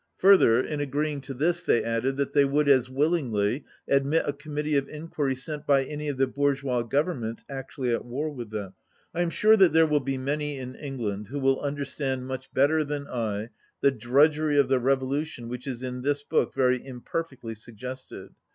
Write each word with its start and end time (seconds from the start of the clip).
Further, 0.17 0.59
in 0.59 0.79
agreeing 0.81 1.21
to 1.21 1.33
this, 1.35 1.61
they 1.61 1.83
added 1.83 2.17
that 2.17 2.33
they 2.33 2.43
would 2.43 2.67
as 2.67 2.89
willingly 2.89 3.65
admit 3.87 4.23
a 4.25 4.33
committee 4.33 4.75
of 4.75 4.89
enquiry 4.89 5.35
sent 5.35 5.67
by 5.67 5.83
any 5.85 6.07
of 6.07 6.17
the 6.17 6.25
"bourgeois" 6.25 6.81
governments 6.81 7.45
actually 7.47 7.93
at 7.93 8.03
war 8.03 8.31
with 8.31 8.49
them. 8.49 8.73
I 9.13 9.21
am 9.21 9.29
sure 9.29 9.55
that 9.55 9.73
there 9.73 9.85
will 9.85 9.99
be 9.99 10.17
many 10.17 10.57
in 10.57 10.73
England 10.73 11.27
who 11.27 11.37
will 11.37 11.59
understand 11.61 12.25
much 12.25 12.51
better 12.51 12.83
than 12.83 13.05
I 13.09 13.49
the 13.81 13.91
drudg 13.91 14.39
ery 14.39 14.57
of 14.57 14.69
the 14.69 14.79
revolution 14.79 15.47
which 15.49 15.67
is 15.67 15.83
in 15.83 16.01
this 16.01 16.23
book 16.23 16.55
very 16.55 16.83
imperfectly 16.83 17.53
suggested. 17.53 18.31